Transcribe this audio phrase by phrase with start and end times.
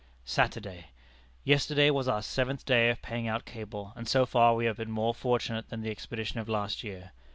[0.25, 0.87] "Saturday.
[1.43, 4.89] Yesterday was our seventh day of paying out cable, and so far we have been
[4.89, 7.11] more fortunate than the expedition of last year.